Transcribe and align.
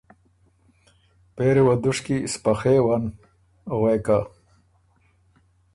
پېری 1.35 1.61
وه 1.65 1.75
دُشکی 1.83 2.17
سپخېون، 2.33 3.03
غوېکه 3.77 4.19